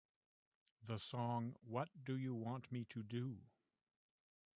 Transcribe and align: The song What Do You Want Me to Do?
The 0.87 0.97
song 0.97 1.57
What 1.63 1.89
Do 2.03 2.17
You 2.17 2.33
Want 2.33 2.71
Me 2.71 2.85
to 2.85 3.03
Do? 3.03 3.37